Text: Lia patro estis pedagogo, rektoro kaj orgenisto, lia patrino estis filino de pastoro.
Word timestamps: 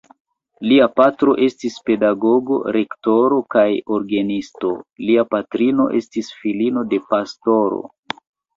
Lia 0.69 0.85
patro 0.99 1.35
estis 1.47 1.75
pedagogo, 1.89 2.57
rektoro 2.79 3.37
kaj 3.57 3.67
orgenisto, 3.99 4.73
lia 5.11 5.29
patrino 5.37 5.89
estis 6.01 6.33
filino 6.41 6.89
de 6.97 7.03
pastoro. 7.15 7.81